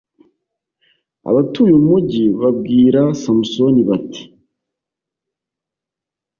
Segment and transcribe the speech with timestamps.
[1.29, 4.21] abatuye umugi babwira samusoni, bati